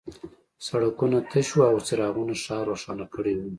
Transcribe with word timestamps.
سړکونه 0.67 1.17
تش 1.31 1.47
وو 1.57 1.65
او 1.71 1.77
څراغونو 1.87 2.33
ښار 2.43 2.63
روښانه 2.71 3.05
کړی 3.13 3.33
و 3.37 3.41